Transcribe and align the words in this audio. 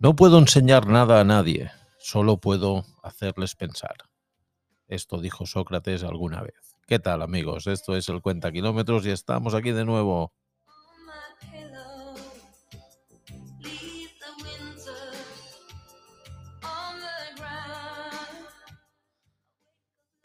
No 0.00 0.14
puedo 0.14 0.38
enseñar 0.38 0.86
nada 0.86 1.20
a 1.20 1.24
nadie, 1.24 1.72
solo 1.98 2.36
puedo 2.36 2.84
hacerles 3.02 3.56
pensar. 3.56 3.96
Esto 4.86 5.20
dijo 5.20 5.44
Sócrates 5.44 6.04
alguna 6.04 6.40
vez. 6.40 6.76
¿Qué 6.86 7.00
tal 7.00 7.20
amigos? 7.20 7.66
Esto 7.66 7.96
es 7.96 8.08
el 8.08 8.22
Cuenta 8.22 8.52
Kilómetros 8.52 9.04
y 9.06 9.10
estamos 9.10 9.54
aquí 9.54 9.72
de 9.72 9.84
nuevo. 9.84 10.32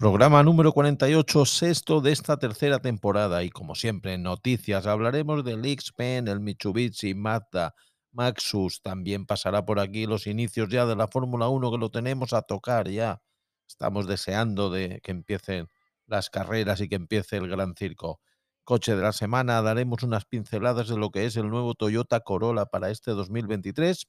Programa 0.03 0.43
número 0.43 0.73
48, 0.73 1.45
sexto 1.45 2.01
de 2.01 2.11
esta 2.11 2.35
tercera 2.35 2.79
temporada 2.79 3.41
y 3.45 3.49
como 3.49 3.73
siempre 3.73 4.15
en 4.15 4.23
noticias 4.23 4.85
hablaremos 4.85 5.45
del 5.45 5.63
X-Pen, 5.63 6.27
el 6.27 6.41
Mitsubishi, 6.41 7.13
Mazda, 7.13 7.73
Maxus 8.11 8.81
también 8.81 9.25
pasará 9.25 9.63
por 9.63 9.79
aquí 9.79 10.05
los 10.05 10.27
inicios 10.27 10.67
ya 10.67 10.85
de 10.85 10.97
la 10.97 11.07
Fórmula 11.07 11.47
1 11.47 11.71
que 11.71 11.77
lo 11.77 11.89
tenemos 11.89 12.33
a 12.33 12.41
tocar 12.41 12.89
ya. 12.89 13.21
Estamos 13.65 14.05
deseando 14.05 14.69
de 14.69 14.99
que 15.01 15.11
empiecen 15.11 15.69
las 16.05 16.29
carreras 16.29 16.81
y 16.81 16.89
que 16.89 16.95
empiece 16.95 17.37
el 17.37 17.47
gran 17.47 17.73
circo. 17.73 18.19
Coche 18.65 18.97
de 18.97 19.03
la 19.03 19.13
semana, 19.13 19.61
daremos 19.61 20.03
unas 20.03 20.25
pinceladas 20.25 20.89
de 20.89 20.97
lo 20.97 21.11
que 21.11 21.23
es 21.23 21.37
el 21.37 21.49
nuevo 21.49 21.75
Toyota 21.75 22.19
Corolla 22.19 22.65
para 22.65 22.89
este 22.89 23.11
2023. 23.11 24.05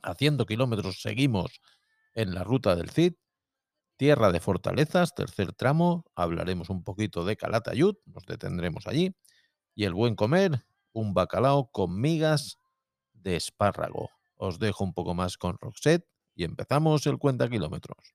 Haciendo 0.00 0.46
kilómetros 0.46 1.02
seguimos 1.02 1.60
en 2.14 2.34
la 2.34 2.44
ruta 2.44 2.76
del 2.76 2.90
CID. 2.90 3.14
Tierra 3.98 4.30
de 4.30 4.38
Fortalezas, 4.38 5.12
tercer 5.12 5.52
tramo. 5.52 6.04
Hablaremos 6.14 6.70
un 6.70 6.84
poquito 6.84 7.24
de 7.24 7.36
Calatayud, 7.36 7.96
nos 8.06 8.24
detendremos 8.26 8.86
allí. 8.86 9.12
Y 9.74 9.84
el 9.86 9.92
buen 9.92 10.14
comer, 10.14 10.64
un 10.92 11.14
bacalao 11.14 11.72
con 11.72 12.00
migas 12.00 12.60
de 13.12 13.34
espárrago. 13.34 14.10
Os 14.36 14.60
dejo 14.60 14.84
un 14.84 14.94
poco 14.94 15.14
más 15.14 15.36
con 15.36 15.58
Roxette 15.60 16.06
y 16.36 16.44
empezamos 16.44 17.08
el 17.08 17.18
cuenta 17.18 17.48
kilómetros. 17.48 18.14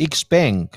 Xpeng, 0.00 0.70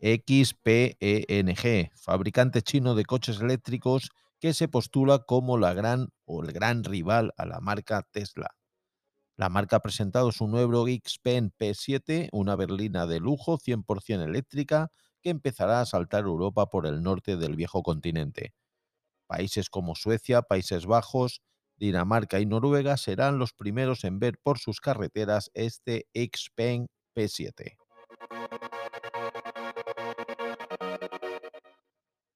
XPENG, 0.00 1.90
fabricante 1.96 2.62
chino 2.62 2.94
de 2.94 3.04
coches 3.04 3.40
eléctricos 3.40 4.10
que 4.38 4.54
se 4.54 4.68
postula 4.68 5.24
como 5.26 5.58
la 5.58 5.74
gran 5.74 6.10
o 6.24 6.44
el 6.44 6.52
gran 6.52 6.84
rival 6.84 7.32
a 7.36 7.46
la 7.46 7.58
marca 7.58 8.06
Tesla. 8.12 8.54
La 9.36 9.48
marca 9.48 9.74
ha 9.74 9.80
presentado 9.80 10.30
su 10.30 10.46
nuevo 10.46 10.86
Xpeng 10.86 11.50
P7, 11.58 12.28
una 12.30 12.54
berlina 12.54 13.08
de 13.08 13.18
lujo 13.18 13.58
100% 13.58 14.22
eléctrica 14.22 14.92
que 15.20 15.30
empezará 15.30 15.80
a 15.80 15.86
saltar 15.86 16.22
Europa 16.22 16.70
por 16.70 16.86
el 16.86 17.02
norte 17.02 17.36
del 17.36 17.56
viejo 17.56 17.82
continente. 17.82 18.54
Países 19.26 19.68
como 19.68 19.96
Suecia, 19.96 20.42
Países 20.42 20.86
Bajos, 20.86 21.42
Dinamarca 21.76 22.38
y 22.38 22.46
Noruega 22.46 22.98
serán 22.98 23.40
los 23.40 23.52
primeros 23.52 24.04
en 24.04 24.20
ver 24.20 24.38
por 24.40 24.60
sus 24.60 24.80
carreteras 24.80 25.50
este 25.54 26.06
Xpeng 26.14 26.86
P7. 27.16 27.78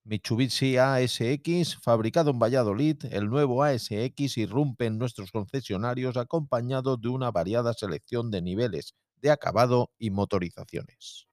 Mitsubishi 0.09 0.79
ASX, 0.79 1.77
fabricado 1.83 2.31
en 2.31 2.39
Valladolid, 2.39 2.97
el 3.11 3.29
nuevo 3.29 3.63
ASX 3.63 4.39
irrumpe 4.39 4.87
en 4.87 4.97
nuestros 4.97 5.31
concesionarios 5.31 6.17
acompañado 6.17 6.97
de 6.97 7.09
una 7.09 7.31
variada 7.31 7.75
selección 7.75 8.31
de 8.31 8.41
niveles 8.41 8.95
de 9.17 9.31
acabado 9.31 9.91
y 9.99 10.09
motorizaciones. 10.09 11.29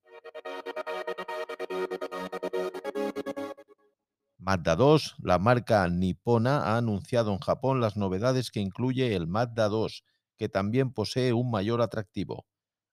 Mazda 4.39 4.75
2, 4.75 5.15
la 5.19 5.39
marca 5.39 5.87
nipona, 5.87 6.73
ha 6.73 6.77
anunciado 6.77 7.31
en 7.31 7.39
Japón 7.39 7.79
las 7.79 7.95
novedades 7.95 8.51
que 8.51 8.59
incluye 8.59 9.15
el 9.15 9.25
Mazda 9.25 9.69
2, 9.69 10.03
que 10.35 10.49
también 10.49 10.91
posee 10.91 11.31
un 11.31 11.49
mayor 11.49 11.81
atractivo. 11.81 12.45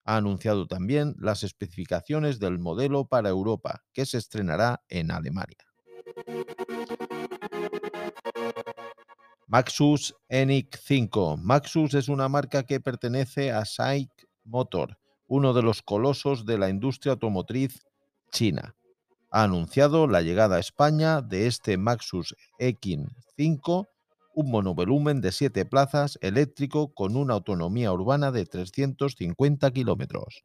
Ha 0.04 0.18
anunciado 0.18 0.68
también 0.68 1.16
las 1.18 1.42
especificaciones 1.42 2.38
del 2.38 2.60
modelo 2.60 3.08
para 3.08 3.30
Europa, 3.30 3.82
que 3.92 4.06
se 4.06 4.18
estrenará 4.18 4.84
en 4.88 5.10
Alemania. 5.10 5.71
Maxus 9.52 10.14
ENIC 10.30 10.78
5. 10.78 11.36
Maxus 11.36 11.92
es 11.92 12.08
una 12.08 12.28
marca 12.28 12.62
que 12.62 12.80
pertenece 12.80 13.52
a 13.52 13.66
SAIC 13.66 14.10
Motor, 14.44 14.96
uno 15.26 15.52
de 15.52 15.62
los 15.62 15.82
colosos 15.82 16.46
de 16.46 16.56
la 16.56 16.70
industria 16.70 17.12
automotriz 17.12 17.80
china. 18.30 18.74
Ha 19.30 19.42
anunciado 19.42 20.06
la 20.06 20.22
llegada 20.22 20.56
a 20.56 20.60
España 20.60 21.20
de 21.20 21.46
este 21.46 21.76
Maxus 21.76 22.34
Ekin 22.58 23.08
5, 23.36 23.88
un 24.34 24.50
monovolumen 24.50 25.20
de 25.20 25.32
7 25.32 25.66
plazas 25.66 26.18
eléctrico 26.22 26.94
con 26.94 27.14
una 27.16 27.34
autonomía 27.34 27.92
urbana 27.92 28.32
de 28.32 28.46
350 28.46 29.70
kilómetros. 29.70 30.44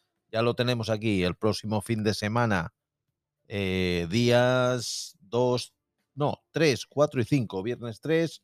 Ya 0.31 0.41
lo 0.41 0.53
tenemos 0.53 0.89
aquí 0.89 1.23
el 1.23 1.35
próximo 1.35 1.81
fin 1.81 2.03
de 2.03 2.13
semana, 2.13 2.73
eh, 3.47 4.07
días 4.09 5.17
2, 5.19 5.73
no, 6.15 6.41
3, 6.51 6.85
4 6.85 7.21
y 7.21 7.25
5, 7.25 7.63
viernes 7.63 7.99
3, 7.99 8.41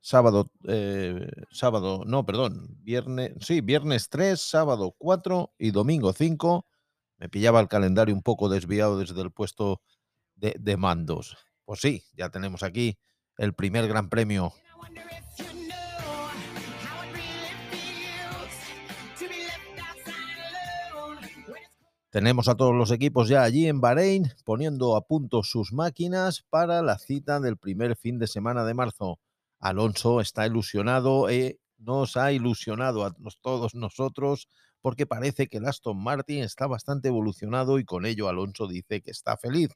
sábado, 0.00 0.50
eh, 0.68 1.30
sábado, 1.50 2.02
no, 2.06 2.26
perdón, 2.26 2.76
viernes, 2.82 3.32
sí, 3.40 3.62
viernes 3.62 4.10
3, 4.10 4.38
sábado 4.38 4.94
4 4.98 5.54
y 5.58 5.70
domingo 5.70 6.12
5. 6.12 6.66
Me 7.16 7.28
pillaba 7.28 7.60
el 7.60 7.68
calendario 7.68 8.14
un 8.14 8.22
poco 8.22 8.48
desviado 8.48 8.98
desde 8.98 9.20
el 9.22 9.30
puesto 9.30 9.80
de, 10.36 10.54
de 10.58 10.76
mandos. 10.76 11.38
Pues 11.64 11.80
sí, 11.80 12.04
ya 12.12 12.28
tenemos 12.28 12.62
aquí 12.62 12.98
el 13.38 13.54
primer 13.54 13.88
gran 13.88 14.10
premio. 14.10 14.52
Tenemos 22.10 22.48
a 22.48 22.54
todos 22.54 22.74
los 22.74 22.90
equipos 22.90 23.28
ya 23.28 23.42
allí 23.42 23.66
en 23.66 23.82
Bahrein 23.82 24.32
poniendo 24.46 24.96
a 24.96 25.06
punto 25.06 25.42
sus 25.42 25.74
máquinas 25.74 26.42
para 26.48 26.80
la 26.80 26.98
cita 26.98 27.38
del 27.38 27.58
primer 27.58 27.96
fin 27.96 28.18
de 28.18 28.26
semana 28.26 28.64
de 28.64 28.72
marzo. 28.72 29.20
Alonso 29.58 30.22
está 30.22 30.46
ilusionado, 30.46 31.28
eh, 31.28 31.58
nos 31.76 32.16
ha 32.16 32.32
ilusionado 32.32 33.04
a 33.04 33.14
todos 33.42 33.74
nosotros 33.74 34.48
porque 34.80 35.04
parece 35.04 35.48
que 35.48 35.58
el 35.58 35.66
Aston 35.66 36.02
Martin 36.02 36.42
está 36.44 36.66
bastante 36.66 37.08
evolucionado 37.08 37.78
y 37.78 37.84
con 37.84 38.06
ello 38.06 38.28
Alonso 38.28 38.66
dice 38.68 39.02
que 39.02 39.10
está 39.10 39.36
feliz. 39.36 39.68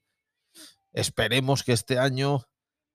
Esperemos 0.95 1.63
que 1.65 1.73
este 1.73 1.99
año 1.99 2.45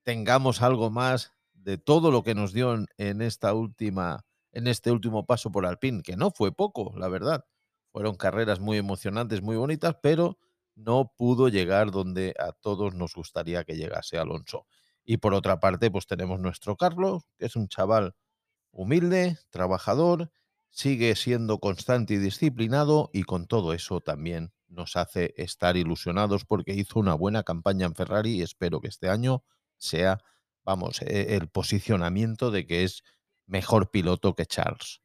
tengamos 0.02 0.64
algo 0.64 0.90
más 0.90 1.34
de 1.54 1.78
todo 1.78 2.10
lo 2.10 2.24
que 2.24 2.34
nos 2.34 2.54
dio 2.54 2.74
en, 2.98 3.22
esta 3.22 3.54
última 3.54 4.26
en 4.52 4.66
este 4.66 4.92
último 4.92 5.28
paso 5.28 5.52
por 5.52 5.68
Alpine, 5.68 6.02
que 6.02 6.16
no 6.16 6.32
fue 6.32 6.52
poco, 6.52 6.94
la 6.98 7.08
verdad. 7.08 7.46
Fueron 7.92 8.16
carreras 8.16 8.60
muy 8.60 8.78
emocionantes, 8.78 9.42
muy 9.42 9.56
bonitas, 9.56 9.96
pero 10.02 10.38
no 10.76 11.14
pudo 11.18 11.50
llegar 11.50 11.92
donde 11.92 12.36
a 12.40 12.52
todos 12.52 12.94
nos 12.94 13.16
gustaría 13.16 13.64
que 13.64 13.76
llegase 13.76 14.18
Alonso. 14.18 14.68
Y 15.04 15.18
por 15.18 15.34
otra 15.34 15.60
parte, 15.60 15.90
pues 15.90 16.06
tenemos 16.06 16.40
nuestro 16.40 16.76
Carlos, 16.76 17.24
que 17.38 17.46
es 17.46 17.56
un 17.56 17.68
chaval 17.68 18.16
Humilde, 18.72 19.40
trabajador, 19.50 20.32
sigue 20.70 21.16
siendo 21.16 21.60
constante 21.60 22.14
y 22.14 22.18
disciplinado 22.18 23.10
y 23.12 23.24
con 23.24 23.48
todo 23.48 23.74
eso 23.74 24.02
también 24.02 24.54
nos 24.68 24.96
hace 24.96 25.34
estar 25.38 25.78
ilusionados 25.78 26.46
porque 26.46 26.74
hizo 26.74 27.00
una 27.00 27.16
buena 27.16 27.42
campaña 27.44 27.88
en 27.88 27.96
Ferrari 27.96 28.36
y 28.36 28.42
espero 28.44 28.80
que 28.80 28.90
este 28.90 29.10
año 29.10 29.44
sea, 29.78 30.20
vamos, 30.64 31.02
e-, 31.02 31.36
el 31.36 31.50
posicionamiento 31.50 32.52
de 32.52 32.68
que 32.68 32.84
es 32.84 33.04
mejor 33.48 33.90
piloto 33.90 34.36
que 34.36 34.46
Charles. 34.46 35.02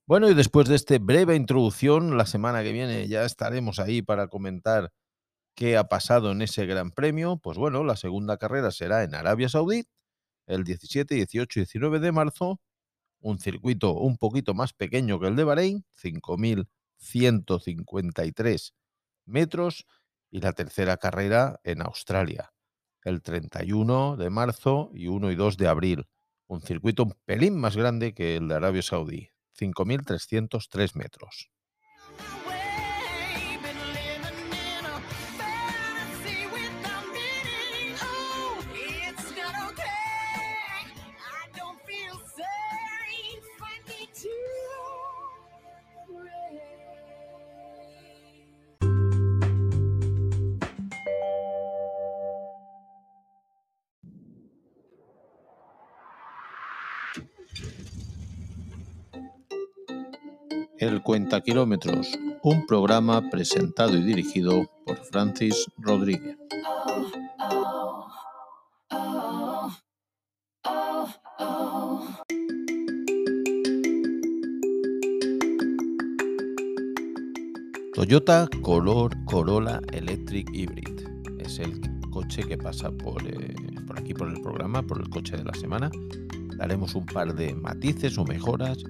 Bueno, 0.06 0.30
y 0.30 0.34
después 0.34 0.68
de 0.68 0.75
esta 0.75 0.98
breve 1.00 1.34
introducción, 1.36 2.18
la 2.18 2.25
semana 2.25 2.62
que 2.62 2.74
viene 2.74 3.07
ya 3.07 3.24
estaremos 3.24 3.80
ahí 3.80 4.01
para 4.01 4.28
comentar 4.28 4.92
qué 5.56 5.78
ha 5.78 5.86
pasado 5.86 6.31
en 6.31 6.42
ese 6.42 6.66
Gran 6.66 6.92
Premio. 6.92 7.38
Pues 7.38 7.57
bueno, 7.57 7.86
la 7.86 7.95
segunda 7.95 8.38
carrera 8.38 8.72
será 8.72 9.04
en 9.04 9.16
Arabia 9.16 9.48
Saudí, 9.50 9.86
el 10.46 10.66
17, 10.66 11.16
18 11.16 11.60
y 11.60 11.63
19 11.63 12.00
de 12.00 12.12
marzo. 12.12 12.60
Un 13.22 13.39
circuito 13.39 13.94
un 13.94 14.18
poquito 14.18 14.54
más 14.54 14.74
pequeño 14.74 15.19
que 15.19 15.28
el 15.28 15.36
de 15.38 15.46
Bahrein, 15.46 15.86
5.153 16.01 18.74
metros. 19.25 19.86
Y 20.30 20.42
la 20.42 20.51
tercera 20.54 20.98
carrera 20.98 21.60
en 21.63 21.81
Australia, 21.81 22.54
el 23.05 23.21
31 23.21 24.17
de 24.17 24.29
marzo 24.29 24.91
y 24.94 25.07
1 25.07 25.31
y 25.31 25.35
2 25.35 25.57
de 25.57 25.67
abril. 25.67 26.07
Un 26.47 26.61
circuito 26.61 27.03
un 27.03 27.13
pelín 27.25 27.59
más 27.59 27.77
grande 27.77 28.13
que 28.13 28.35
el 28.35 28.47
de 28.47 28.55
Arabia 28.55 28.81
Saudí, 28.81 29.29
5.303 29.57 30.95
metros. 30.95 31.52
El 60.83 61.01
Cuenta 61.01 61.39
Kilómetros, 61.39 62.19
un 62.41 62.65
programa 62.65 63.30
presentado 63.30 63.95
y 63.95 64.03
dirigido 64.03 64.69
por 64.85 64.97
Francis 64.97 65.65
Rodríguez. 65.77 66.38
Toyota 77.94 78.50
Color 78.62 79.24
Corolla 79.24 79.79
Electric 79.94 80.50
Hybrid. 80.53 81.07
Es 81.39 81.59
el 81.59 81.79
coche 82.12 82.44
que 82.44 82.57
pasa 82.57 82.91
por, 82.91 83.25
eh, 83.25 83.56
por 83.88 83.97
aquí 83.97 84.13
por 84.13 84.27
el 84.27 84.41
programa, 84.41 84.83
por 84.83 85.00
el 85.00 85.09
coche 85.09 85.38
de 85.38 85.45
la 85.45 85.53
semana. 85.53 85.89
Daremos 86.57 86.94
un 86.95 87.06
par 87.06 87.33
de 87.33 87.56
matices 87.56 88.18
o 88.18 88.25
mejoras 88.25 88.83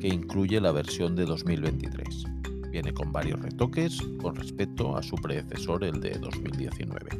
que 0.00 0.08
incluye 0.08 0.60
la 0.60 0.72
versión 0.72 1.14
de 1.14 1.24
2023. 1.26 2.24
Viene 2.70 2.92
con 2.92 3.12
varios 3.12 3.40
retoques 3.40 4.00
con 4.20 4.34
respecto 4.34 4.96
a 4.96 5.02
su 5.02 5.16
predecesor, 5.16 5.84
el 5.84 6.00
de 6.00 6.12
2019. 6.18 7.10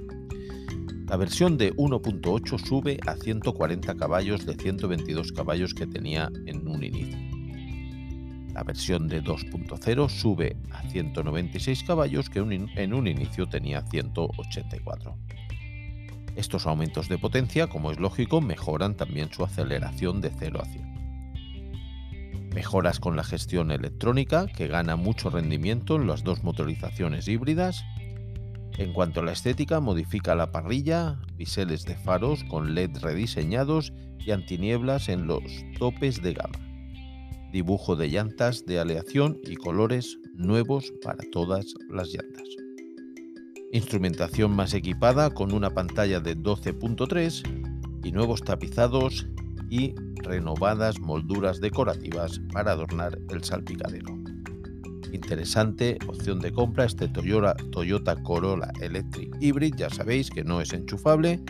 La 1.06 1.16
versión 1.16 1.58
de 1.58 1.74
1.8 1.74 2.58
sube 2.64 3.00
a 3.06 3.16
140 3.16 3.96
caballos 3.96 4.46
de 4.46 4.54
122 4.54 5.32
caballos 5.32 5.74
que 5.74 5.86
tenía 5.86 6.30
en 6.46 6.68
un 6.68 6.84
inicio. 6.84 7.18
La 8.54 8.62
versión 8.62 9.08
de 9.08 9.22
2.0 9.22 10.08
sube 10.08 10.56
a 10.70 10.82
196 10.88 11.84
caballos 11.84 12.30
que 12.30 12.38
en 12.38 12.94
un 12.94 13.06
inicio 13.06 13.48
tenía 13.48 13.82
184. 13.82 15.16
Estos 16.36 16.66
aumentos 16.66 17.08
de 17.08 17.18
potencia, 17.18 17.66
como 17.66 17.90
es 17.90 17.98
lógico, 17.98 18.40
mejoran 18.40 18.96
también 18.96 19.32
su 19.32 19.44
aceleración 19.44 20.20
de 20.20 20.30
0 20.38 20.60
a 20.62 20.64
100. 20.64 20.89
Mejoras 22.54 22.98
con 22.98 23.16
la 23.16 23.22
gestión 23.22 23.70
electrónica, 23.70 24.46
que 24.46 24.66
gana 24.66 24.96
mucho 24.96 25.30
rendimiento 25.30 25.94
en 25.94 26.08
las 26.08 26.24
dos 26.24 26.42
motorizaciones 26.42 27.28
híbridas. 27.28 27.84
En 28.76 28.92
cuanto 28.92 29.20
a 29.20 29.22
la 29.22 29.32
estética, 29.32 29.78
modifica 29.78 30.34
la 30.34 30.50
parrilla, 30.50 31.20
biseles 31.36 31.84
de 31.84 31.96
faros 31.96 32.42
con 32.44 32.74
LED 32.74 32.98
rediseñados 33.02 33.92
y 34.18 34.32
antinieblas 34.32 35.08
en 35.08 35.26
los 35.28 35.42
topes 35.78 36.22
de 36.22 36.34
gama. 36.34 36.58
Dibujo 37.52 37.94
de 37.94 38.08
llantas 38.08 38.66
de 38.66 38.80
aleación 38.80 39.38
y 39.44 39.54
colores 39.54 40.18
nuevos 40.34 40.92
para 41.02 41.22
todas 41.30 41.74
las 41.88 42.08
llantas. 42.08 42.48
Instrumentación 43.72 44.50
más 44.50 44.74
equipada 44.74 45.30
con 45.30 45.52
una 45.52 45.70
pantalla 45.70 46.18
de 46.18 46.36
12.3 46.36 48.02
y 48.02 48.12
nuevos 48.12 48.42
tapizados 48.42 49.28
y 49.70 49.94
renovadas 50.16 51.00
molduras 51.00 51.60
decorativas 51.60 52.40
para 52.52 52.72
adornar 52.72 53.18
el 53.30 53.42
salpicadero. 53.42 54.14
Interesante 55.12 55.98
opción 56.06 56.40
de 56.40 56.52
compra 56.52 56.84
este 56.84 57.08
Toyota, 57.08 57.56
Toyota 57.72 58.16
Corolla 58.22 58.70
Electric 58.80 59.34
Hybrid, 59.40 59.74
ya 59.76 59.90
sabéis 59.90 60.30
que 60.30 60.44
no 60.44 60.60
es 60.60 60.72
enchufable, 60.72 61.40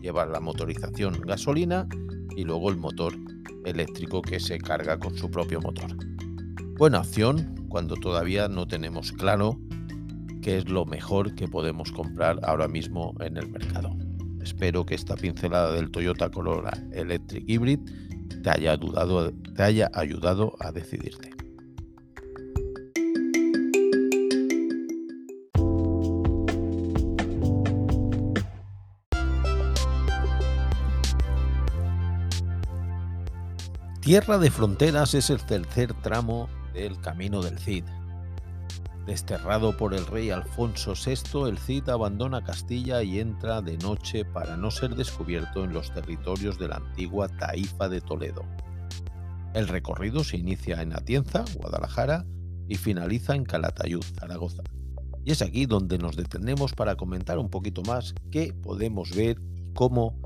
lleva 0.00 0.24
la 0.26 0.40
motorización 0.40 1.20
gasolina 1.26 1.88
y 2.36 2.44
luego 2.44 2.70
el 2.70 2.76
motor 2.76 3.14
eléctrico 3.64 4.22
que 4.22 4.40
se 4.40 4.58
carga 4.58 4.98
con 4.98 5.16
su 5.16 5.30
propio 5.30 5.60
motor. 5.60 5.90
Buena 6.78 7.00
opción 7.00 7.66
cuando 7.68 7.94
todavía 7.96 8.48
no 8.48 8.66
tenemos 8.66 9.12
claro 9.12 9.58
qué 10.40 10.58
es 10.58 10.68
lo 10.68 10.86
mejor 10.86 11.34
que 11.34 11.46
podemos 11.46 11.92
comprar 11.92 12.38
ahora 12.42 12.68
mismo 12.68 13.14
en 13.20 13.36
el 13.36 13.50
mercado. 13.50 13.99
Espero 14.42 14.86
que 14.86 14.94
esta 14.94 15.16
pincelada 15.16 15.72
del 15.72 15.90
Toyota 15.90 16.30
Corolla 16.30 16.72
Electric 16.92 17.44
Hybrid 17.46 17.80
te 18.42 18.50
haya, 18.50 18.78
te 19.54 19.62
haya 19.62 19.90
ayudado 19.92 20.54
a 20.60 20.72
decidirte. 20.72 21.30
Tierra 34.00 34.38
de 34.38 34.50
Fronteras 34.50 35.14
es 35.14 35.30
el 35.30 35.44
tercer 35.44 35.94
tramo 36.02 36.48
del 36.72 36.98
Camino 37.00 37.42
del 37.42 37.58
Cid, 37.58 37.84
Desterrado 39.06 39.76
por 39.76 39.94
el 39.94 40.06
rey 40.06 40.30
Alfonso 40.30 40.92
VI, 40.94 41.48
el 41.48 41.58
Cid 41.58 41.88
abandona 41.88 42.44
Castilla 42.44 43.02
y 43.02 43.18
entra 43.18 43.62
de 43.62 43.78
noche 43.78 44.24
para 44.24 44.56
no 44.56 44.70
ser 44.70 44.94
descubierto 44.94 45.64
en 45.64 45.72
los 45.72 45.92
territorios 45.92 46.58
de 46.58 46.68
la 46.68 46.76
antigua 46.76 47.28
Taifa 47.28 47.88
de 47.88 48.00
Toledo. 48.00 48.44
El 49.54 49.68
recorrido 49.68 50.22
se 50.22 50.36
inicia 50.36 50.80
en 50.82 50.92
Atienza, 50.92 51.44
Guadalajara, 51.56 52.24
y 52.68 52.76
finaliza 52.76 53.34
en 53.34 53.44
Calatayud, 53.44 54.04
Zaragoza. 54.18 54.62
Y 55.24 55.32
es 55.32 55.42
aquí 55.42 55.66
donde 55.66 55.98
nos 55.98 56.16
detenemos 56.16 56.72
para 56.72 56.94
comentar 56.94 57.38
un 57.38 57.50
poquito 57.50 57.82
más 57.82 58.14
qué 58.30 58.54
podemos 58.54 59.14
ver 59.14 59.38
y 59.56 59.72
cómo 59.74 60.16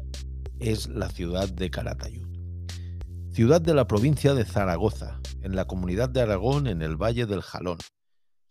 es 0.58 0.88
la 0.88 1.08
ciudad 1.08 1.48
de 1.48 1.70
Calatayud. 1.70 2.26
Ciudad 3.32 3.62
de 3.62 3.74
la 3.74 3.86
provincia 3.86 4.34
de 4.34 4.44
Zaragoza, 4.44 5.20
en 5.42 5.56
la 5.56 5.64
comunidad 5.64 6.10
de 6.10 6.20
Aragón 6.20 6.66
en 6.66 6.82
el 6.82 6.96
Valle 6.96 7.24
del 7.26 7.40
Jalón, 7.40 7.78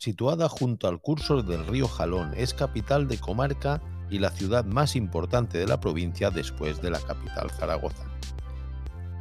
situada 0.03 0.49
junto 0.49 0.89
al 0.89 0.99
curso 0.99 1.41
del 1.43 1.65
río 1.65 1.87
Jalón, 1.87 2.33
es 2.35 2.53
capital 2.53 3.07
de 3.07 3.17
comarca 3.17 3.81
y 4.09 4.19
la 4.19 4.31
ciudad 4.31 4.65
más 4.65 4.97
importante 4.97 5.57
de 5.57 5.65
la 5.65 5.79
provincia 5.79 6.29
después 6.29 6.81
de 6.81 6.91
la 6.91 6.99
capital 6.99 7.49
Zaragoza. 7.51 8.03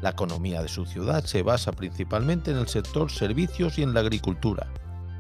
La 0.00 0.10
economía 0.10 0.60
de 0.60 0.66
su 0.66 0.84
ciudad 0.84 1.24
se 1.24 1.44
basa 1.44 1.70
principalmente 1.70 2.50
en 2.50 2.56
el 2.56 2.66
sector 2.66 3.12
servicios 3.12 3.78
y 3.78 3.84
en 3.84 3.94
la 3.94 4.00
agricultura. 4.00 4.72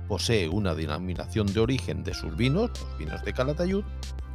Posee 0.08 0.48
una 0.48 0.74
denominación 0.74 1.46
de 1.46 1.60
origen 1.60 2.02
de 2.02 2.14
sus 2.14 2.36
vinos, 2.36 2.72
los 2.80 2.98
vinos 2.98 3.24
de 3.24 3.32
Calatayud, 3.32 3.84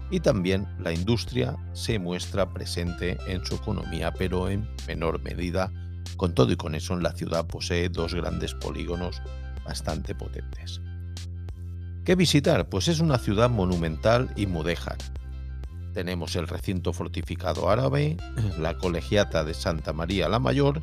y 0.10 0.22
también 0.22 0.66
la 0.80 0.94
industria 0.94 1.58
se 1.74 2.00
muestra 2.00 2.54
presente 2.54 3.18
en 3.28 3.46
su 3.46 3.56
economía, 3.56 4.14
pero 4.14 4.48
en 4.48 4.66
menor 4.88 5.22
medida. 5.22 5.74
Con 6.16 6.34
todo 6.34 6.54
y 6.54 6.56
con 6.56 6.74
eso, 6.74 6.96
la 6.96 7.12
ciudad 7.12 7.46
posee 7.46 7.90
dos 7.90 8.14
grandes 8.14 8.54
polígonos 8.54 9.22
bastante 9.66 10.16
potentes. 10.16 10.80
¿Qué 12.08 12.16
visitar? 12.16 12.70
Pues 12.70 12.88
es 12.88 13.02
una 13.02 13.18
ciudad 13.18 13.50
monumental 13.50 14.32
y 14.38 14.46
mudéjar. 14.46 14.96
Tenemos 15.94 16.38
el 16.38 16.48
recinto 16.48 16.94
fortificado 16.94 17.70
árabe, 17.70 18.16
la 18.58 18.78
colegiata 18.78 19.44
de 19.44 19.54
Santa 19.54 19.92
María 19.92 20.30
la 20.30 20.40
Mayor, 20.40 20.82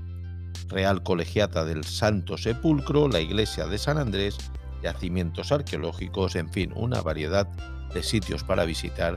Real 0.68 1.02
Colegiata 1.02 1.64
del 1.64 1.84
Santo 1.84 2.36
Sepulcro, 2.36 3.08
la 3.08 3.20
iglesia 3.20 3.66
de 3.66 3.78
San 3.78 3.96
Andrés, 3.96 4.36
yacimientos 4.82 5.50
arqueológicos, 5.50 6.36
en 6.36 6.50
fin, 6.52 6.74
una 6.76 7.00
variedad 7.00 7.46
de 7.94 8.02
sitios 8.02 8.44
para 8.44 8.66
visitar 8.66 9.16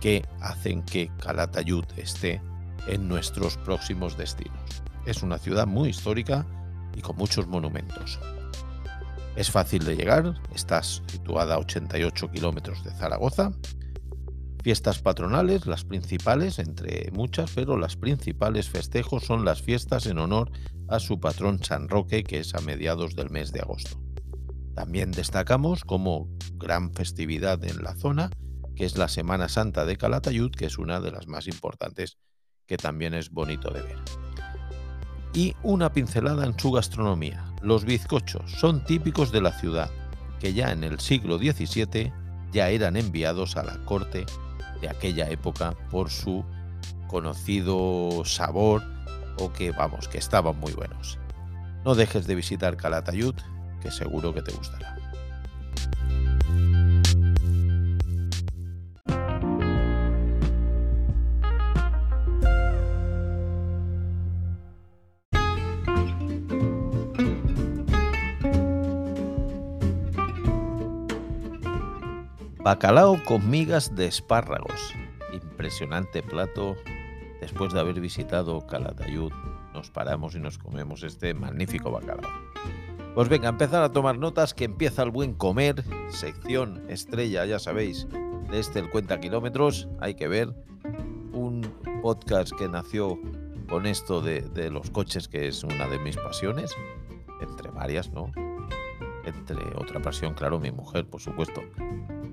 que 0.00 0.24
hacen 0.40 0.84
que 0.84 1.10
Calatayud 1.18 1.84
esté 1.96 2.40
en 2.86 3.08
nuestros 3.08 3.56
próximos 3.56 4.16
destinos. 4.16 4.84
Es 5.04 5.24
una 5.24 5.38
ciudad 5.38 5.66
muy 5.66 5.88
histórica 5.88 6.46
y 6.96 7.00
con 7.00 7.16
muchos 7.16 7.48
monumentos. 7.48 8.20
Es 9.36 9.50
fácil 9.50 9.84
de 9.84 9.96
llegar, 9.96 10.34
está 10.54 10.82
situada 10.82 11.56
a 11.56 11.58
88 11.58 12.30
kilómetros 12.30 12.84
de 12.84 12.92
Zaragoza. 12.92 13.50
Fiestas 14.62 15.00
patronales, 15.00 15.66
las 15.66 15.84
principales, 15.84 16.58
entre 16.58 17.10
muchas, 17.10 17.50
pero 17.54 17.76
las 17.76 17.96
principales 17.96 18.70
festejos 18.70 19.24
son 19.24 19.44
las 19.44 19.60
fiestas 19.60 20.06
en 20.06 20.18
honor 20.18 20.50
a 20.88 21.00
su 21.00 21.18
patrón 21.18 21.62
San 21.62 21.88
Roque, 21.88 22.22
que 22.22 22.38
es 22.38 22.54
a 22.54 22.60
mediados 22.60 23.16
del 23.16 23.30
mes 23.30 23.52
de 23.52 23.60
agosto. 23.60 24.00
También 24.74 25.10
destacamos 25.10 25.84
como 25.84 26.28
gran 26.54 26.92
festividad 26.92 27.62
en 27.64 27.82
la 27.82 27.94
zona, 27.94 28.30
que 28.74 28.84
es 28.84 28.96
la 28.96 29.08
Semana 29.08 29.48
Santa 29.48 29.84
de 29.84 29.96
Calatayud, 29.96 30.50
que 30.50 30.66
es 30.66 30.78
una 30.78 31.00
de 31.00 31.12
las 31.12 31.26
más 31.26 31.46
importantes, 31.46 32.18
que 32.66 32.76
también 32.76 33.14
es 33.14 33.30
bonito 33.30 33.70
de 33.70 33.82
ver. 33.82 33.98
Y 35.32 35.54
una 35.62 35.92
pincelada 35.92 36.46
en 36.46 36.58
su 36.58 36.70
gastronomía. 36.70 37.53
Los 37.64 37.86
bizcochos 37.86 38.52
son 38.52 38.84
típicos 38.84 39.32
de 39.32 39.40
la 39.40 39.50
ciudad, 39.50 39.90
que 40.38 40.52
ya 40.52 40.70
en 40.70 40.84
el 40.84 41.00
siglo 41.00 41.38
XVII 41.38 42.12
ya 42.52 42.68
eran 42.68 42.94
enviados 42.94 43.56
a 43.56 43.62
la 43.62 43.82
corte 43.86 44.26
de 44.82 44.90
aquella 44.90 45.30
época 45.30 45.74
por 45.90 46.10
su 46.10 46.44
conocido 47.06 48.22
sabor 48.26 48.82
o 49.38 49.50
que 49.50 49.70
vamos, 49.70 50.08
que 50.08 50.18
estaban 50.18 50.60
muy 50.60 50.72
buenos. 50.72 51.18
No 51.86 51.94
dejes 51.94 52.26
de 52.26 52.34
visitar 52.34 52.76
Calatayud, 52.76 53.34
que 53.80 53.90
seguro 53.90 54.34
que 54.34 54.42
te 54.42 54.52
gustará. 54.52 54.98
Bacalao 72.64 73.22
con 73.24 73.50
migas 73.50 73.94
de 73.94 74.06
espárragos. 74.06 74.94
Impresionante 75.34 76.22
plato. 76.22 76.76
Después 77.38 77.74
de 77.74 77.80
haber 77.80 78.00
visitado 78.00 78.66
Calatayud, 78.66 79.30
nos 79.74 79.90
paramos 79.90 80.34
y 80.34 80.40
nos 80.40 80.56
comemos 80.56 81.02
este 81.02 81.34
magnífico 81.34 81.90
bacalao. 81.90 82.32
Pues 83.14 83.28
venga, 83.28 83.50
empezar 83.50 83.82
a 83.82 83.92
tomar 83.92 84.18
notas 84.18 84.54
que 84.54 84.64
empieza 84.64 85.02
el 85.02 85.10
buen 85.10 85.34
comer, 85.34 85.84
sección 86.08 86.82
estrella, 86.88 87.44
ya 87.44 87.58
sabéis, 87.58 88.08
de 88.50 88.58
este 88.58 88.78
el 88.78 88.88
cuenta 88.88 89.20
kilómetros, 89.20 89.86
hay 90.00 90.14
que 90.14 90.26
ver, 90.26 90.54
un 91.34 91.70
podcast 92.00 92.50
que 92.56 92.66
nació 92.66 93.18
con 93.68 93.84
esto 93.84 94.22
de, 94.22 94.40
de 94.40 94.70
los 94.70 94.90
coches, 94.90 95.28
que 95.28 95.48
es 95.48 95.64
una 95.64 95.86
de 95.86 95.98
mis 95.98 96.16
pasiones, 96.16 96.74
entre 97.42 97.70
varias, 97.70 98.10
¿no? 98.10 98.32
Entre 99.26 99.58
otra 99.76 100.00
pasión, 100.00 100.32
claro, 100.32 100.58
mi 100.58 100.70
mujer, 100.70 101.06
por 101.06 101.20
supuesto. 101.20 101.60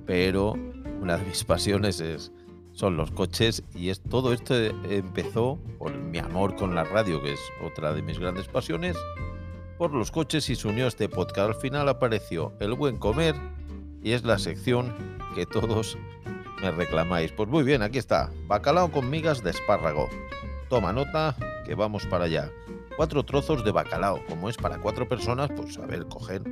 Pero 0.05 0.55
una 1.01 1.17
de 1.17 1.25
mis 1.25 1.43
pasiones 1.43 1.99
es, 1.99 2.31
son 2.73 2.97
los 2.97 3.11
coches 3.11 3.63
y 3.75 3.89
es, 3.89 4.01
todo 4.01 4.33
esto 4.33 4.55
empezó 4.55 5.59
por 5.77 5.95
mi 5.95 6.19
amor 6.19 6.55
con 6.55 6.75
la 6.75 6.83
radio, 6.83 7.21
que 7.21 7.33
es 7.33 7.39
otra 7.63 7.93
de 7.93 8.01
mis 8.01 8.19
grandes 8.19 8.47
pasiones, 8.47 8.97
por 9.77 9.93
los 9.93 10.11
coches 10.11 10.49
y 10.49 10.55
se 10.55 10.67
unió 10.67 10.87
este 10.87 11.09
podcast. 11.09 11.39
Al 11.39 11.55
final 11.55 11.89
apareció 11.89 12.53
El 12.59 12.73
Buen 12.73 12.97
Comer 12.97 13.35
y 14.03 14.11
es 14.11 14.23
la 14.23 14.37
sección 14.37 14.93
que 15.35 15.45
todos 15.45 15.97
me 16.61 16.71
reclamáis. 16.71 17.31
Pues 17.31 17.49
muy 17.49 17.63
bien, 17.63 17.81
aquí 17.81 17.97
está. 17.97 18.29
Bacalao 18.47 18.91
con 18.91 19.09
migas 19.09 19.43
de 19.43 19.51
espárrago. 19.51 20.07
Toma 20.69 20.93
nota 20.93 21.35
que 21.65 21.75
vamos 21.75 22.05
para 22.05 22.25
allá. 22.25 22.51
Cuatro 22.95 23.23
trozos 23.23 23.63
de 23.63 23.71
bacalao. 23.71 24.23
Como 24.27 24.49
es 24.49 24.57
para 24.57 24.77
cuatro 24.77 25.07
personas, 25.07 25.49
pues 25.55 25.77
a 25.77 25.85
ver, 25.85 26.05
coger 26.05 26.43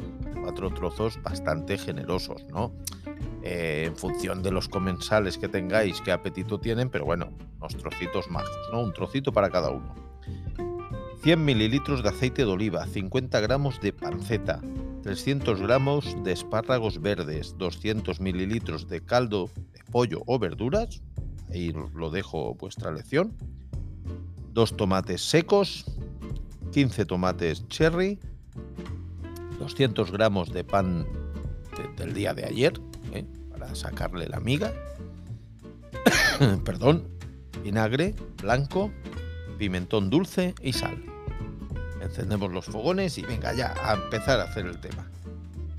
cuatro 0.41 0.71
trozos 0.71 1.21
bastante 1.21 1.77
generosos, 1.77 2.43
¿no? 2.45 2.73
Eh, 3.41 3.83
en 3.87 3.95
función 3.95 4.43
de 4.43 4.51
los 4.51 4.67
comensales 4.67 5.37
que 5.37 5.47
tengáis, 5.47 6.01
qué 6.01 6.11
apetito 6.11 6.59
tienen, 6.59 6.89
pero 6.89 7.05
bueno, 7.05 7.29
unos 7.57 7.77
trocitos 7.77 8.29
majos, 8.29 8.69
¿no? 8.71 8.81
Un 8.81 8.93
trocito 8.93 9.31
para 9.31 9.49
cada 9.49 9.69
uno. 9.69 9.95
100 11.23 11.43
mililitros 11.43 12.03
de 12.03 12.09
aceite 12.09 12.45
de 12.45 12.51
oliva, 12.51 12.85
50 12.85 13.39
gramos 13.41 13.79
de 13.81 13.93
panceta, 13.93 14.61
300 15.03 15.61
gramos 15.61 16.15
de 16.23 16.31
espárragos 16.31 17.01
verdes, 17.01 17.55
200 17.57 18.21
mililitros 18.21 18.87
de 18.87 19.01
caldo 19.01 19.49
de 19.73 19.83
pollo 19.91 20.21
o 20.25 20.39
verduras, 20.39 21.01
ahí 21.49 21.73
lo 21.93 22.09
dejo 22.09 22.55
vuestra 22.55 22.91
lección, 22.91 23.35
dos 24.53 24.75
tomates 24.75 25.21
secos, 25.21 25.85
15 26.71 27.05
tomates 27.05 27.67
cherry, 27.67 28.19
200 29.59 30.11
gramos 30.11 30.53
de 30.53 30.63
pan 30.63 31.05
del 31.97 32.13
día 32.13 32.33
de 32.33 32.45
ayer. 32.45 32.88
Sacarle 33.75 34.27
la 34.27 34.39
miga, 34.39 34.73
perdón, 36.65 37.07
vinagre 37.63 38.15
blanco, 38.41 38.91
pimentón 39.57 40.09
dulce 40.09 40.55
y 40.61 40.73
sal. 40.73 41.03
Encendemos 42.01 42.51
los 42.51 42.65
fogones 42.65 43.17
y 43.17 43.23
venga 43.23 43.53
ya 43.53 43.73
a 43.83 43.93
empezar 43.93 44.39
a 44.39 44.43
hacer 44.43 44.65
el 44.65 44.79
tema. 44.79 45.09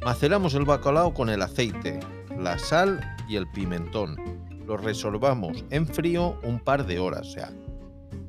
Maceramos 0.05 0.55
el 0.55 0.65
bacalao 0.65 1.15
con 1.15 1.29
el 1.29 1.43
aceite, 1.43 2.01
la 2.39 2.59
sal 2.59 3.01
y 3.29 3.37
el 3.37 3.47
pimentón. 3.49 4.17
Lo 4.67 4.77
resolvamos 4.77 5.65
en 5.71 5.87
frío 5.87 6.39
un 6.43 6.61
par 6.61 6.87
de 6.87 6.99
horas, 6.99 7.29
o 7.29 7.31
sea, 7.33 7.51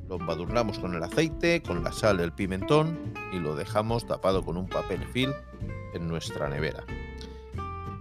lo 0.08 0.16
embadurnamos 0.16 0.78
con 0.78 0.94
el 0.94 1.02
aceite, 1.02 1.62
con 1.62 1.82
la 1.82 1.92
sal, 1.92 2.20
el 2.20 2.32
pimentón 2.32 2.98
y 3.32 3.38
lo 3.38 3.56
dejamos 3.56 4.06
tapado 4.06 4.44
con 4.44 4.56
un 4.56 4.68
papel 4.68 5.04
film 5.06 5.32
en 5.94 6.08
nuestra 6.08 6.48
nevera. 6.48 6.84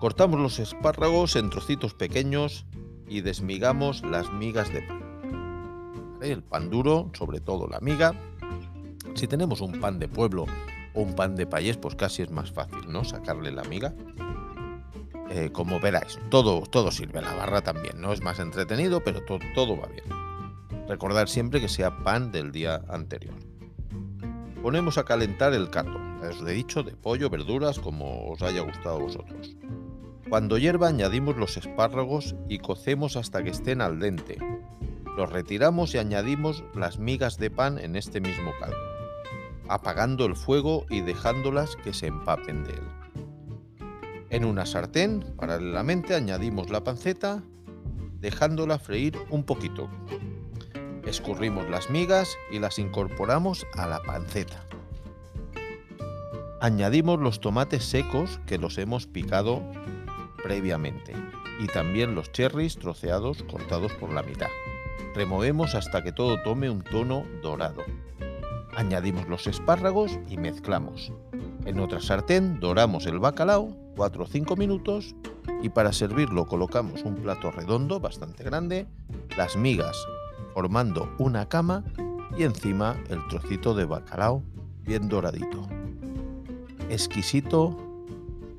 Cortamos 0.02 0.40
los 0.40 0.60
espárragos 0.60 1.38
en 1.38 1.50
trocitos 1.50 1.94
pequeños 1.94 2.66
y 3.08 3.22
desmigamos 3.22 4.04
las 4.04 4.30
migas 4.34 4.74
de 4.74 4.82
pan 4.82 5.02
el 6.22 6.44
pan 6.44 6.70
duro, 6.70 7.10
sobre 7.14 7.40
todo 7.40 7.68
la 7.68 7.80
miga. 7.80 8.14
Si 9.16 9.28
tenemos 9.28 9.62
un 9.62 9.80
pan 9.80 10.00
de 10.00 10.08
pueblo 10.08 10.46
o 10.94 11.02
un 11.02 11.16
pan 11.16 11.36
de 11.36 11.48
payés, 11.48 11.78
pues 11.78 11.96
casi 11.96 12.22
es 12.22 12.32
más 12.32 12.52
fácil, 12.52 12.92
¿no? 12.92 13.04
Sacarle 13.04 13.52
la 13.52 13.64
miga. 13.64 13.94
Eh, 15.30 15.50
como 15.52 15.80
veráis, 15.80 16.20
todo, 16.30 16.62
todo 16.62 16.92
sirve, 16.92 17.22
la 17.22 17.34
barra 17.34 17.62
también, 17.62 18.02
¿no? 18.02 18.12
Es 18.12 18.22
más 18.22 18.40
entretenido, 18.40 19.04
pero 19.04 19.22
todo 19.24 19.78
va 19.78 19.88
bien. 19.88 20.88
Recordar 20.88 21.30
siempre 21.30 21.62
que 21.62 21.70
sea 21.70 22.04
pan 22.04 22.32
del 22.32 22.52
día 22.52 22.82
anterior. 22.90 23.36
Ponemos 24.62 24.98
a 24.98 25.06
calentar 25.06 25.54
el 25.54 25.72
ya 25.72 26.30
os 26.30 26.42
he 26.42 26.54
dicho, 26.54 26.84
de 26.84 26.96
pollo, 26.96 27.30
verduras, 27.30 27.80
como 27.80 28.30
os 28.30 28.42
haya 28.44 28.62
gustado 28.62 28.98
a 28.98 29.00
vosotros. 29.00 29.56
Cuando 30.32 30.58
hierva 30.58 30.88
añadimos 30.88 31.36
los 31.36 31.58
espárragos 31.58 32.38
y 32.48 32.60
cocemos 32.60 33.18
hasta 33.18 33.44
que 33.44 33.50
estén 33.50 33.82
al 33.82 34.00
dente, 34.00 34.38
los 35.18 35.30
retiramos 35.30 35.94
y 35.94 35.98
añadimos 35.98 36.64
las 36.74 37.00
migas 37.00 37.38
de 37.38 37.52
pan 37.52 37.78
en 37.78 37.98
este 37.98 38.22
mismo 38.22 38.54
caldo, 38.58 38.78
apagando 39.68 40.26
el 40.26 40.38
fuego 40.38 40.86
y 40.90 41.02
dejándolas 41.02 41.76
que 41.76 41.94
se 41.94 42.08
empapen 42.08 42.64
de 42.64 42.72
él. 42.72 42.84
En 44.30 44.46
una 44.46 44.66
sartén, 44.66 45.20
paralelamente, 45.36 46.16
añadimos 46.16 46.70
la 46.70 46.82
panceta, 46.82 47.44
dejándola 48.22 48.80
freír 48.80 49.18
un 49.32 49.44
poquito. 49.44 49.90
Escurrimos 51.06 51.70
las 51.70 51.90
migas 51.90 52.38
y 52.54 52.60
las 52.60 52.80
incorporamos 52.80 53.68
a 53.74 53.86
la 53.86 54.02
panceta. 54.02 54.66
Añadimos 56.62 57.20
los 57.20 57.42
tomates 57.42 57.84
secos 57.84 58.40
que 58.46 58.58
los 58.58 58.78
hemos 58.78 59.08
picado 59.08 59.62
previamente 60.44 61.14
y 61.60 61.68
también 61.68 62.16
los 62.16 62.32
cherries 62.32 62.78
troceados 62.78 63.44
cortados 63.44 63.94
por 63.94 64.12
la 64.12 64.24
mitad. 64.24 64.50
Removemos 65.14 65.76
hasta 65.76 66.04
que 66.04 66.12
todo 66.12 66.42
tome 66.42 66.70
un 66.70 66.84
tono 66.84 67.26
dorado. 67.42 67.84
Añadimos 68.76 69.28
los 69.28 69.48
espárragos 69.48 70.18
y 70.30 70.38
mezclamos. 70.38 71.12
En 71.66 71.80
otra 71.80 72.00
sartén 72.00 72.60
doramos 72.60 73.06
el 73.06 73.20
bacalao 73.20 73.76
4 73.96 74.24
o 74.24 74.28
5 74.28 74.56
minutos 74.56 75.16
y 75.62 75.70
para 75.70 75.94
servirlo 75.94 76.46
colocamos 76.46 77.04
un 77.04 77.16
plato 77.16 77.52
redondo 77.52 78.00
bastante 78.00 78.44
grande, 78.44 78.88
las 79.38 79.56
migas 79.56 79.98
formando 80.54 81.14
una 81.18 81.48
cama 81.48 81.84
y 82.38 82.44
encima 82.44 82.96
el 83.10 83.26
trocito 83.28 83.74
de 83.74 83.86
bacalao 83.86 84.44
bien 84.84 85.08
doradito. 85.08 85.68
Exquisito 86.90 87.91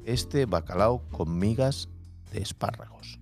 este 0.06 0.46
bacalao 0.46 1.02
con 1.10 1.38
migas 1.38 1.88
de 2.32 2.42
espárragos. 2.42 3.18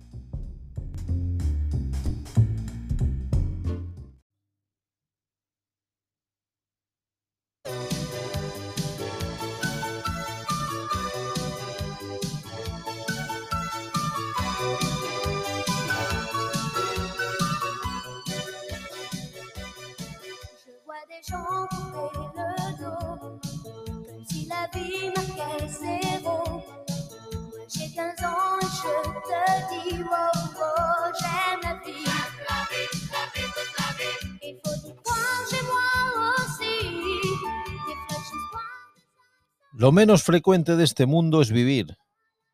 Lo 39.81 39.91
menos 39.91 40.21
frecuente 40.21 40.75
de 40.75 40.83
este 40.83 41.07
mundo 41.07 41.41
es 41.41 41.51
vivir. 41.51 41.97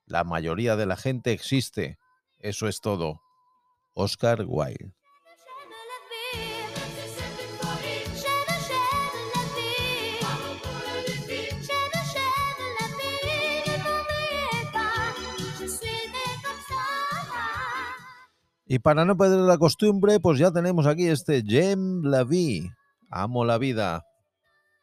La 0.05 0.23
mayoría 0.23 0.77
de 0.77 0.85
la 0.85 0.95
gente 0.95 1.33
existe. 1.33 1.97
Eso 2.39 2.69
es 2.69 2.79
todo. 2.79 3.19
Oscar 3.93 4.45
Wilde. 4.47 4.96
Y 18.67 18.79
para 18.79 19.05
no 19.05 19.15
perder 19.15 19.39
la 19.39 19.57
costumbre, 19.57 20.19
pues 20.19 20.39
ya 20.39 20.51
tenemos 20.51 20.86
aquí 20.88 21.07
este 21.07 21.41
Jem 21.41 22.03
la 22.03 22.24
vie. 22.24 22.69
Amo 23.09 23.45
la 23.45 23.57
vida 23.57 24.03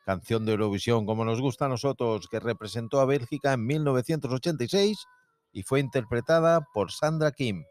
canción 0.04 0.44
de 0.44 0.52
Eurovisión 0.52 1.06
como 1.06 1.24
nos 1.24 1.40
gusta 1.40 1.66
a 1.66 1.68
nosotros, 1.68 2.28
que 2.28 2.40
representó 2.40 3.00
a 3.00 3.06
Bélgica 3.06 3.52
en 3.52 3.66
1986 3.66 5.06
y 5.52 5.62
fue 5.62 5.80
interpretada 5.80 6.66
por 6.72 6.92
Sandra 6.92 7.32
Kim. 7.32 7.64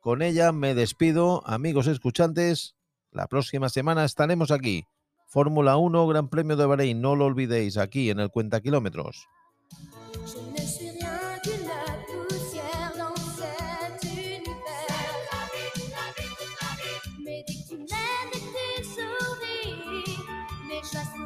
Con 0.00 0.22
ella 0.22 0.52
me 0.52 0.74
despido, 0.74 1.46
amigos 1.46 1.86
escuchantes. 1.86 2.74
La 3.10 3.26
próxima 3.26 3.68
semana 3.68 4.04
estaremos 4.04 4.50
aquí. 4.50 4.84
Fórmula 5.28 5.76
1, 5.76 6.06
Gran 6.08 6.28
Premio 6.28 6.56
de 6.56 6.66
Bahrein, 6.66 7.00
no 7.00 7.14
lo 7.14 7.26
olvidéis, 7.26 7.76
aquí 7.76 8.10
en 8.10 8.18
el 8.18 8.30
Cuenta 8.30 8.60
Kilómetros. 8.60 9.26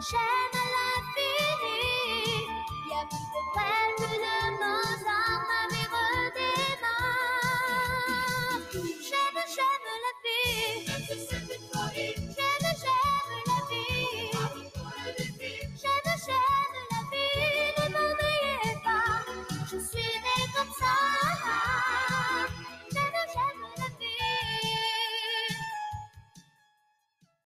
谁 0.04 0.18